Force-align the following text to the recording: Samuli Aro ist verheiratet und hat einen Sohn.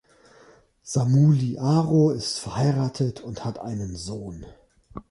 Samuli 0.81 1.59
Aro 1.59 2.09
ist 2.09 2.39
verheiratet 2.39 3.21
und 3.21 3.45
hat 3.45 3.59
einen 3.59 3.95
Sohn. 3.95 4.47